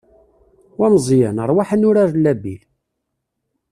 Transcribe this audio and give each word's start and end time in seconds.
Wa 0.79 0.87
Meẓyan, 0.93 1.37
ṛwaḥ 1.49 1.69
ad 1.75 1.79
nurar 1.79 2.09
labil! 2.23 2.61